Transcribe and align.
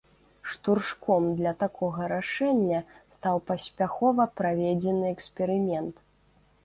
Штуршком 0.51 1.27
для 1.41 1.51
такога 1.63 2.07
рашэння 2.13 2.79
стаў 3.17 3.35
паспяхова 3.51 4.27
праведзены 4.43 5.05
эксперымент. 5.15 5.95